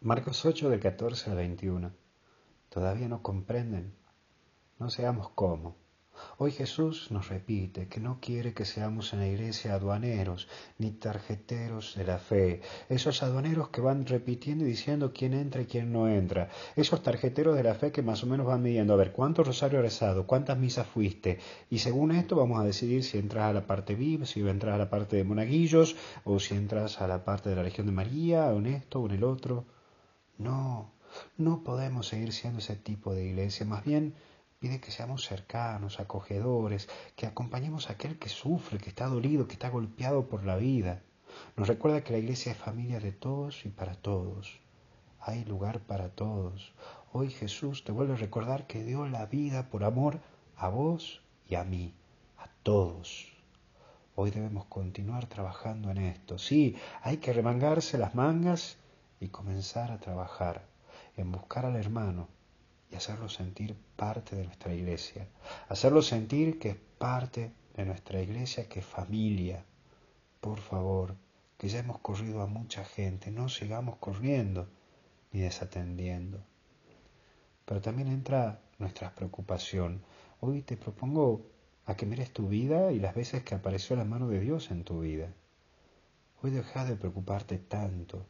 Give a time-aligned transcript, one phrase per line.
[0.00, 1.90] Marcos 8 de 14 al 21.
[2.68, 3.92] Todavía no comprenden.
[4.78, 5.76] No seamos como.
[6.36, 10.46] Hoy Jesús nos repite que no quiere que seamos en la iglesia aduaneros
[10.78, 15.66] ni tarjeteros de la fe, esos aduaneros que van repitiendo y diciendo quién entra y
[15.66, 18.96] quién no entra, esos tarjeteros de la fe que más o menos van midiendo a
[18.96, 21.40] ver cuántos rosarios rezado, cuántas misas fuiste,
[21.70, 24.78] y según esto vamos a decidir si entras a la parte VIP, si entras a
[24.78, 28.46] la parte de monaguillos, o si entras a la parte de la Legión de María,
[28.46, 29.66] o en esto o en el otro.
[30.38, 30.92] No,
[31.36, 34.14] no podemos seguir siendo ese tipo de iglesia, más bien
[34.60, 39.52] Pide que seamos cercanos, acogedores, que acompañemos a aquel que sufre, que está dolido, que
[39.52, 41.00] está golpeado por la vida.
[41.56, 44.58] Nos recuerda que la iglesia es familia de todos y para todos.
[45.20, 46.72] Hay lugar para todos.
[47.12, 50.18] Hoy Jesús te vuelve a recordar que dio la vida por amor
[50.56, 51.94] a vos y a mí,
[52.36, 53.32] a todos.
[54.16, 56.36] Hoy debemos continuar trabajando en esto.
[56.36, 58.76] Sí, hay que remangarse las mangas
[59.20, 60.66] y comenzar a trabajar
[61.16, 62.28] en buscar al hermano,
[62.90, 65.28] y hacerlo sentir parte de nuestra iglesia,
[65.68, 69.64] hacerlo sentir que es parte de nuestra iglesia, que es familia.
[70.40, 71.14] Por favor,
[71.58, 74.68] que ya hemos corrido a mucha gente, no sigamos corriendo
[75.32, 76.40] ni desatendiendo.
[77.64, 80.02] Pero también entra nuestra preocupación.
[80.40, 81.42] Hoy te propongo
[81.84, 84.84] a que mires tu vida y las veces que apareció la mano de Dios en
[84.84, 85.28] tu vida.
[86.42, 88.24] Hoy deja de preocuparte tanto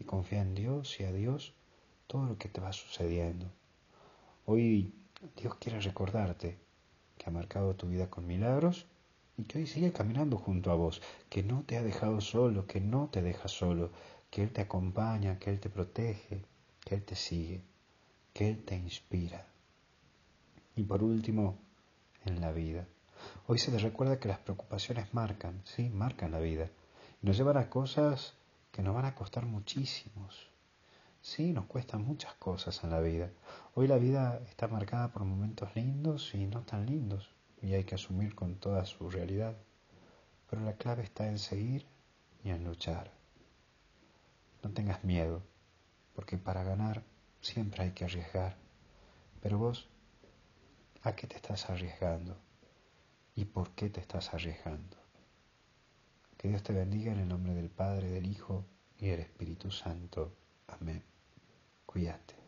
[0.00, 1.54] y confía en Dios y a Dios
[2.06, 3.46] todo lo que te va sucediendo.
[4.46, 4.92] Hoy
[5.36, 6.58] Dios quiere recordarte
[7.16, 8.86] que ha marcado tu vida con milagros
[9.36, 12.80] y que hoy sigue caminando junto a vos, que no te ha dejado solo, que
[12.80, 13.90] no te deja solo,
[14.30, 16.42] que Él te acompaña, que Él te protege,
[16.84, 17.62] que Él te sigue,
[18.32, 19.46] que Él te inspira.
[20.76, 21.58] Y por último,
[22.24, 22.86] en la vida.
[23.46, 26.70] Hoy se te recuerda que las preocupaciones marcan, sí, marcan la vida,
[27.22, 28.34] y nos llevan a cosas
[28.70, 30.50] que nos van a costar muchísimos,
[31.22, 33.30] Sí, nos cuestan muchas cosas en la vida.
[33.74, 37.28] Hoy la vida está marcada por momentos lindos y no tan lindos,
[37.60, 39.54] y hay que asumir con toda su realidad.
[40.48, 41.84] Pero la clave está en seguir
[42.42, 43.12] y en luchar.
[44.62, 45.42] No tengas miedo,
[46.14, 47.02] porque para ganar
[47.42, 48.56] siempre hay que arriesgar.
[49.42, 49.88] Pero vos,
[51.02, 52.34] ¿a qué te estás arriesgando?
[53.36, 54.96] ¿Y por qué te estás arriesgando?
[56.40, 58.64] Que Dios te bendiga en el nombre del Padre, del Hijo
[58.96, 60.38] y del Espíritu Santo.
[60.68, 61.04] Amén.
[61.84, 62.39] Cuídate.